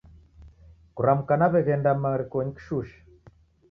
[0.95, 2.97] Kuramka naw'eenda marikonyi kishushe